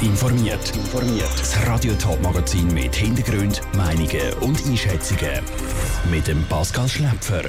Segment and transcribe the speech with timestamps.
[0.00, 0.72] informiert.
[1.38, 5.40] Das Radio Top Magazin mit Hintergrund, Meinungen und Einschätzungen
[6.10, 7.42] mit dem Pascal Schläpfer.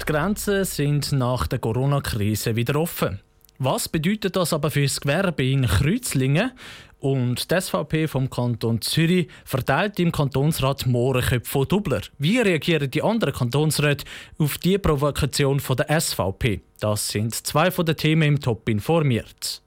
[0.00, 3.20] Die Grenzen sind nach der Corona-Krise wieder offen.
[3.58, 6.52] Was bedeutet das aber für das Gewerbe in Kreuzlingen?
[7.00, 12.02] Und die SVP vom Kanton Zürich verteilt im Kantonsrat Mohrenköpfe von Dubler.
[12.18, 14.04] Wie reagieren die anderen Kantonsräte
[14.38, 16.60] auf die Provokation von der SVP?
[16.80, 19.62] Das sind zwei von den Themen im Top informiert.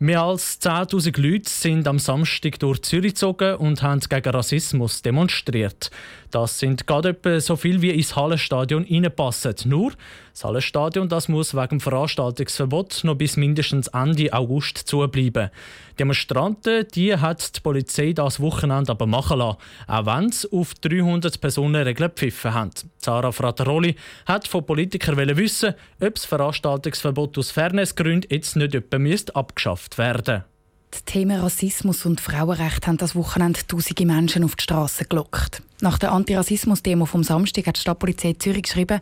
[0.00, 5.92] Mehr als 10.000 Leute sind am Samstag durch Zürich gezogen und haben gegen Rassismus demonstriert.
[6.32, 9.54] Das sind gerade etwa so viel wie ins Hallenstadion reinpassen.
[9.66, 9.92] Nur,
[10.34, 15.50] das Hallenstadion das muss wegen Veranstaltungsverbot noch bis mindestens Ende August zubleiben.
[15.96, 21.40] Demonstranten die hat die Polizei das Wochenende aber machen lassen, auch wenn sie auf 300
[21.40, 22.70] Personen Regeln gepfiffen haben.
[22.98, 23.94] Sarah Frateroli
[24.26, 30.53] hat von Politikern wissen, ob das Veranstaltungsverbot aus Fairnessgründen jetzt nicht abgeschafft werden müsste.
[30.96, 35.60] Die Themen Rassismus und Frauenrecht haben das Wochenende tausende Menschen auf die Straße gelockt.
[35.80, 39.00] Nach der Antirassismus-Demo vom Samstag hat die Stadtpolizei Zürich geschrieben,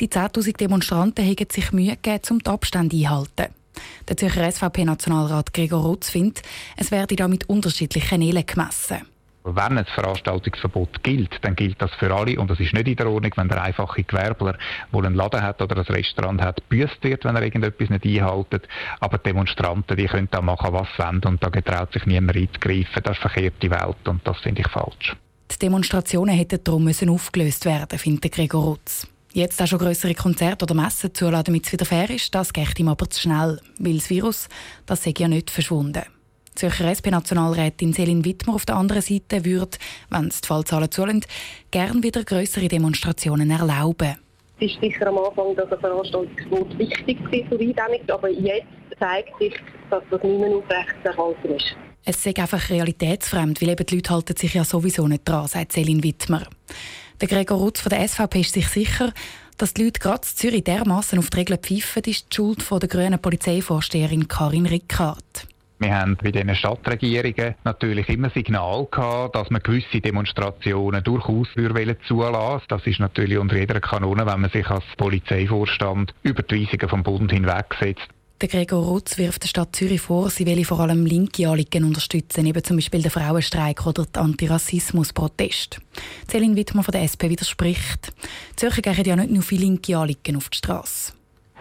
[0.00, 3.54] die 10.000 Demonstranten hätten sich Mühe gegeben, um den Abstand einzuhalten.
[4.08, 6.42] Der Zürcher SVP-Nationalrat Gregor Rutz findet,
[6.76, 9.02] es werde da mit unterschiedlichen Elen gemessen.
[9.46, 13.10] Wenn ein Veranstaltungsverbot gilt, dann gilt das für alle und das ist nicht in der
[13.10, 14.56] Ordnung, wenn der einfache Gewerbler,
[14.90, 18.66] der einen Laden hat oder ein Restaurant hat, büßt wird, wenn er irgendetwas nicht einhält.
[19.00, 23.02] Aber Demonstranten, die können da machen, was sie wollen und da getraut sich niemand einzugreifen.
[23.02, 25.14] Das ist verkehrte Welt und das finde ich falsch.
[25.52, 29.06] Die Demonstrationen hätten darum müssen aufgelöst werden, findet Gregor Rutz.
[29.34, 32.78] Jetzt auch schon größere Konzerte oder Messen zuladen, damit es wieder fair ist, das geht
[32.78, 34.48] ihm aber zu schnell, weil das Virus,
[34.86, 36.04] das sei ja nicht verschwunden.
[36.54, 39.78] Zürcher SP-Nationalrätin Selin Wittmer auf der anderen Seite würde,
[40.10, 41.24] wenn es die Fallzahlen zulassen,
[41.70, 44.16] gern wieder größere Demonstrationen erlauben.
[44.60, 48.66] Es ist sicher am Anfang, dass ein Veranstaltungsverbot wichtig war für Eindämmung, aber jetzt
[48.98, 49.54] zeigt sich,
[49.90, 51.76] dass das nicht mehr aufrechtzuerhalten ist.
[52.04, 55.72] Es sei einfach realitätsfremd, weil eben die Leute halten sich ja sowieso nicht dran, sagt
[55.72, 56.46] Selin Wittmer.
[57.20, 59.12] Der Gregor Rutz von der SVP ist sich sicher,
[59.56, 62.80] dass die Leute gerade in Zürich dermassen auf die Regeln pfeifen, ist die Schuld von
[62.80, 65.46] der grünen Polizeivorsteherin Karin Rickard.
[65.84, 71.46] Wir haben bei diesen Stadtregierungen natürlich immer Signal gehabt, dass man gewisse Demonstrationen durchaus
[72.08, 76.88] zulassen Das ist natürlich unter jeder Kanone, wenn man sich als Polizeivorstand über die Weisungen
[76.88, 78.08] vom Bund hinwegsetzt.
[78.40, 82.46] Der Gregor Rutz wirft der Stadt Zürich vor, sie will vor allem linke Anliegen unterstützen,
[82.46, 85.80] eben zum Beispiel den Frauenstreik oder den Antirassismus-Protest.
[86.30, 88.10] Céline Wittmann von der SP widerspricht.
[88.56, 91.12] Zürcher gehen ja nicht nur viele linke Anliegen auf die Straße.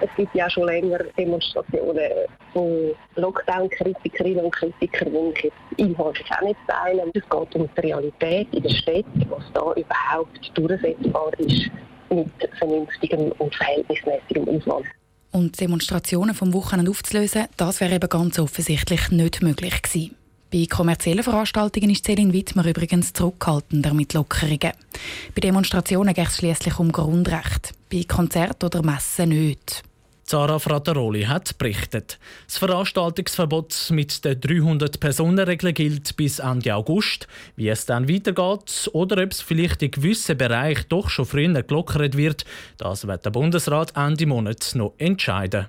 [0.04, 2.12] Es gibt ja schon länger Demonstrationen
[2.52, 7.10] von Lockdown-Kritikerinnen und Kritikern, die ich inhaltlich auch nicht teilen.
[7.14, 11.70] Es geht um die Realität in der Stadt, was da überhaupt durchsetzbar ist
[12.10, 12.28] mit
[12.60, 14.86] vernünftigem und verhältnismäßigem Aufwand.
[15.32, 20.16] Und Demonstrationen vom Wochenende aufzulösen, das wäre eben ganz offensichtlich nicht möglich gewesen.
[20.52, 24.60] Bei kommerziellen Veranstaltungen ist Céline Wittmer übrigens zurückhaltender mit Lockerungen.
[24.60, 29.82] Bei Demonstrationen geht es schließlich um Grundrecht, bei Konzerten oder Messen nicht.
[30.26, 32.18] Sarah Frateroli hat berichtet.
[32.48, 37.28] Das Veranstaltungsverbot mit der 300-Personen-Regel gilt bis Ende August.
[37.56, 42.16] Wie es dann weitergeht oder ob es vielleicht in gewissen Bereichen doch schon früher gelockert
[42.16, 42.46] wird,
[42.78, 45.68] das wird der Bundesrat Ende Monat noch entscheiden.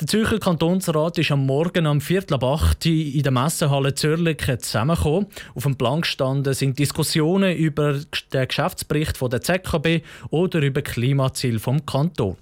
[0.00, 5.26] Der Zürcher Kantonsrat ist am Morgen am Viertel ab 8 in der Messehalle Zürich zusammengekommen.
[5.56, 7.98] Auf dem Plan gestanden sind Diskussionen über
[8.32, 12.36] den Geschäftsbericht der ZKB oder über Klimaziel vom Kanton.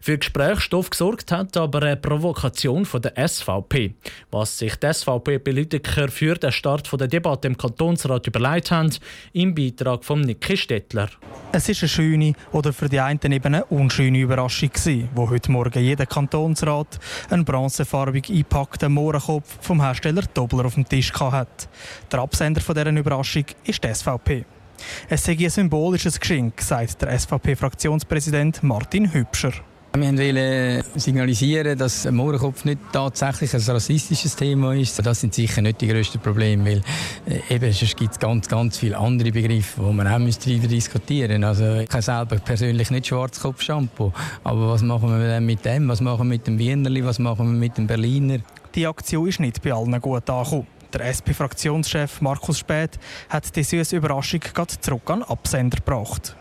[0.00, 3.94] Für Gesprächsstoff gesorgt hat aber eine Provokation von der SVP.
[4.30, 8.94] Was sich die SVP-Politiker für den Start der Debatte im Kantonsrat überlegt haben,
[9.32, 11.08] im Beitrag von Niki Stettler.
[11.52, 15.50] Es ist eine schöne oder für die einen eben eine unschöne Überraschung gewesen, wo heute
[15.50, 16.98] Morgen jeder Kantonsrat
[17.30, 21.68] einen bronzefarbig eingepackten Mohrenkopf vom Hersteller Dobler auf dem Tisch hat.
[22.10, 24.44] Der Absender dieser Überraschung ist die SVP.
[25.08, 29.52] Es sei ein symbolisches Geschenk, sagt der SVP-Fraktionspräsident Martin Hübscher.
[29.96, 35.04] Wir wollen signalisieren, dass ein Mohrenkopf nicht tatsächlich ein rassistisches Thema ist.
[35.04, 36.82] Das sind sicher nicht die grössten Probleme, weil
[37.26, 41.76] äh, eben, es gibt ganz, ganz viele andere Begriffe, die man auch müsste diskutieren Also
[41.76, 44.12] ich habe selber persönlich nicht Schwarzkopf-Shampoo,
[44.44, 45.88] aber was machen wir denn mit dem?
[45.88, 47.04] Was machen wir mit dem Wienerli?
[47.04, 48.38] Was machen wir mit dem Berliner?
[48.74, 50.66] Die Aktion ist nicht bei allen gut angekommen.
[50.92, 52.98] Der SP-Fraktionschef Markus Späth
[53.28, 56.34] hat die süße Überraschung gerade zurück an Absender gebracht.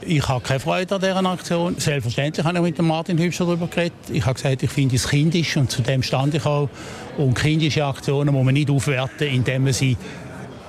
[0.00, 1.78] Ich habe keine Freude an dieser Aktion.
[1.78, 3.92] Selbstverständlich habe ich mit Martin Hübscher darüber geredet.
[4.10, 6.70] Ich habe gesagt, ich finde es kindisch und zu dem stand ich auch.
[7.18, 9.98] Und kindische Aktionen muss man nicht aufwerten, indem man sie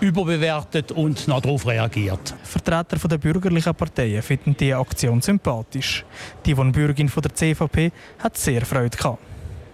[0.02, 2.34] überbewertet und noch darauf reagiert.
[2.44, 6.04] Vertreter der bürgerlichen Parteien finden diese Aktion sympathisch.
[6.46, 9.31] Die von Bürgerin von der CVP hat sehr Freude gehabt.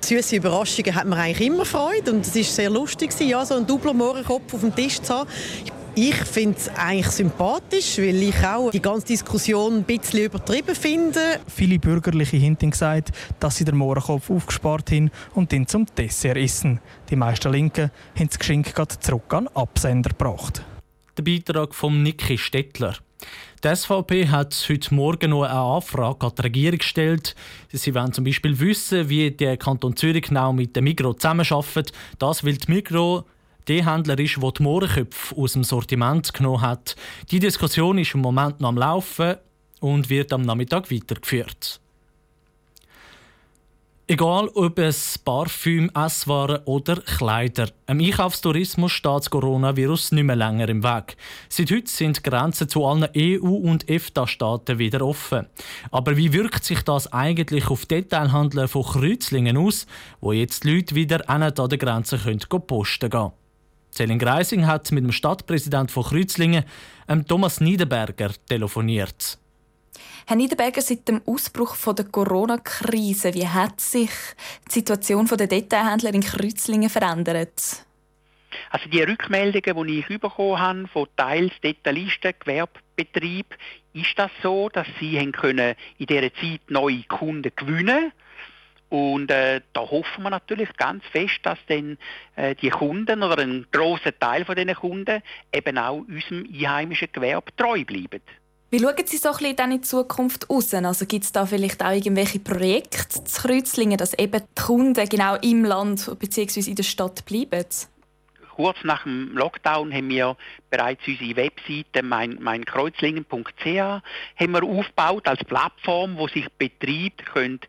[0.07, 3.67] Süße Überraschungen hat man eigentlich immer Freude und es ist sehr lustig, ja, so einen
[3.67, 5.29] Dubler-Mohrenkopf auf dem Tisch zu haben.
[5.95, 11.41] Ich finde es eigentlich sympathisch, weil ich auch die ganze Diskussion ein bisschen übertrieben finde.
[11.53, 13.11] Viele Bürgerliche haben gesagt,
[13.41, 16.79] dass sie den Mohrenkopf aufgespart haben und ihn zum Dessert essen.
[17.09, 20.63] Die meisten Linken haben das Geschenk zurück an Absender gebracht.
[21.17, 22.95] Der Beitrag von Niki Stettler.
[23.63, 27.35] Die SVP hat heute Morgen noch eine Anfrage an die Regierung gestellt.
[27.73, 31.91] Sie wollen zum Beispiel wissen, wie der Kanton Zürich genau mit dem Migro zusammenarbeitet.
[32.19, 33.23] Das will die Migro
[33.67, 36.95] der Händler ist, der die Mohrenköpfe aus dem Sortiment genommen hat.
[37.31, 39.37] Die Diskussion ist im Moment noch am Laufen
[39.79, 41.79] und wird am Nachmittag weitergeführt.
[44.09, 47.67] Egal ob es Parfüm, Esswaren oder Kleider.
[47.87, 51.17] Im Einkaufstourismus steht das Coronavirus nicht mehr länger im Weg.
[51.49, 55.47] Seit heute sind die Grenzen zu allen EU- und EFTA-Staaten wieder offen.
[55.91, 59.87] Aber wie wirkt sich das eigentlich auf Detailhandel von Kreuzlingen aus,
[60.21, 63.31] wo jetzt die Leute wieder an der Grenze können posten gehen
[63.93, 66.63] Celine Greising hat mit dem Stadtpräsident von Kreuzlingen,
[67.27, 69.37] Thomas Niederberger, telefoniert.
[70.29, 74.09] Herr Niederberger, seit dem Ausbruch der Corona-Krise, wie hat sich
[74.67, 77.85] die Situation der Detailhändler in Kreuzlingen verändert?
[78.69, 83.55] Also die Rückmeldungen, die ich bekommen habe von teils Detailisten, Gewerbebetrieb,
[83.93, 88.11] ist das so, dass sie in dieser Zeit neue Kunden gewinnen
[88.89, 91.97] und äh, da hoffen wir natürlich ganz fest, dass dann
[92.35, 95.21] äh, die Kunden oder ein großer Teil von diesen Kunden
[95.53, 98.21] eben auch unserem einheimischen Gewerbe treu bleiben.
[98.69, 100.73] Wie schauen Sie so ein bisschen dann in Zukunft aus?
[100.73, 105.35] Also gibt es da vielleicht auch irgendwelche Projekte zu Kreuzlingen, dass eben die Kunden genau
[105.35, 106.69] im Land bzw.
[106.71, 107.65] in der Stadt bleiben?
[108.57, 110.35] Kurz nach dem Lockdown haben wir
[110.71, 117.59] bereits unsere Webseite mein, meinkreuzlingen.ch haben aufgebaut als Plattform, wo sich Betriebe können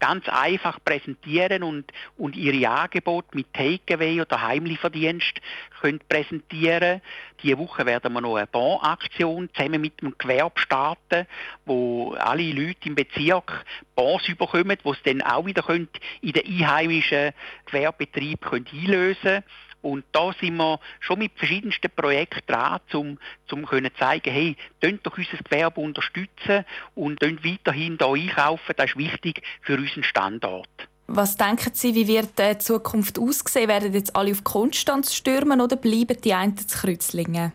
[0.00, 5.40] ganz einfach präsentieren und, und ihre Angebote mit Takeaway oder Heimlieferdienst
[5.82, 7.02] können präsentieren.
[7.42, 11.26] Diese Woche werden wir noch eine Bonaktion zusammen mit dem Gewerbe starten,
[11.66, 15.88] wo alle Leute im Bezirk Bons bekommen, die sie dann auch wieder in
[16.22, 17.32] den einheimischen
[17.66, 19.44] Gewerbebetrieb einlösen können.
[19.82, 23.18] Und da sind wir schon mit verschiedensten Projekten dran, um,
[23.52, 26.64] um zu zeigen, hey, könnt doch unser Gewerbe unterstützen
[26.94, 28.74] und könnt weiterhin hier einkaufen.
[28.76, 30.68] Das ist wichtig für unseren Standort.
[31.06, 33.68] Was denken Sie, wie wird die Zukunft aussehen?
[33.68, 37.52] Werden jetzt alle auf Konstanz stürmen oder bleiben die einen zu Kreuzlingen?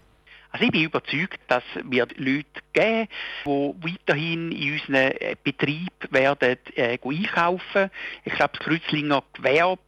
[0.53, 3.07] Also ich bin überzeugt, dass wir Leute geben,
[3.43, 7.89] die weiterhin in unseren Betrieb werden äh, einkaufen.
[8.23, 9.81] Ich glaube, das Kreuzlinger Gewerbe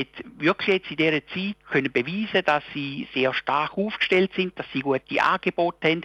[0.00, 4.66] hat wirklich jetzt in dieser Zeit können beweisen, dass sie sehr stark aufgestellt sind, dass
[4.72, 6.02] sie gute Angebote haben.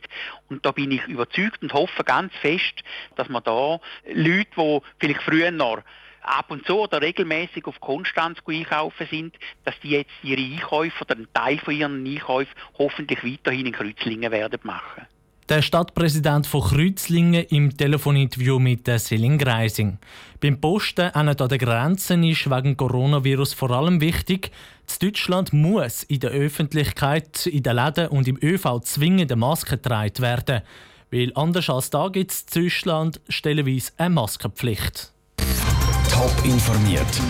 [0.50, 2.84] Und da bin ich überzeugt und hoffe ganz fest,
[3.16, 3.80] dass man da
[4.12, 5.82] Leute, die vielleicht früher noch
[6.22, 11.16] ab und zu oder regelmäßig auf Konstanz einkaufen sind, dass die jetzt ihre Einkäufe oder
[11.16, 15.08] einen Teil von ihren Einkäufen hoffentlich weiterhin in Kreuzlingen werden machen.
[15.50, 19.98] Der Stadtpräsident von Kreuzlingen im Telefoninterview mit der Selin Greising.
[20.42, 24.52] Beim Posten an der Grenzen ist wegen Coronavirus vor allem wichtig,
[24.86, 29.78] dass Deutschland muss in der Öffentlichkeit, in den Läden und im ÖV zwingend eine Maske
[29.78, 30.64] getragen werden.
[31.12, 35.14] Weil anders als da gibt es in Deutschland stellenweise eine Maskenpflicht.
[36.12, 37.22] Top informiert,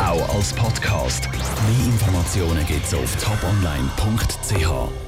[0.00, 1.28] auch als Podcast.
[1.30, 5.05] Mehr Informationen gibt es auf toponline.ch.